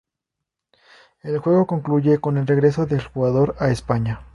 El 1.21 1.37
juego 1.37 1.67
concluye 1.67 2.17
con 2.17 2.39
el 2.39 2.47
regreso 2.47 2.87
del 2.87 3.01
jugador 3.05 3.53
a 3.59 3.69
España. 3.69 4.25